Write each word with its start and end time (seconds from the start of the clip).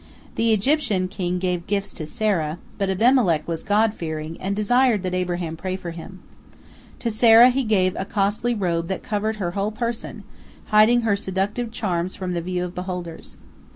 The 0.33 0.51
Egyptian 0.51 1.07
king 1.07 1.37
gave 1.37 1.67
gifts 1.67 1.93
to 1.93 2.07
Sarah, 2.07 2.57
but 2.79 2.89
Abimelech 2.89 3.47
was 3.47 3.61
God 3.63 3.93
fearing, 3.93 4.35
and 4.41 4.55
desired 4.55 5.03
that 5.03 5.13
Abraham 5.13 5.55
pray 5.55 5.75
for 5.75 5.91
him. 5.91 6.21
To 6.97 7.11
Sarah 7.11 7.51
he 7.51 7.63
gave 7.63 7.95
a 7.95 8.03
costly 8.03 8.55
robe 8.55 8.87
that 8.87 9.03
covered 9.03 9.35
her 9.35 9.51
whole 9.51 9.71
person, 9.71 10.23
hiding 10.69 11.01
her 11.01 11.15
seductive 11.15 11.71
charms 11.71 12.15
from 12.15 12.33
the 12.33 12.41
view 12.41 12.65
of 12.65 12.73
beholders. 12.73 13.37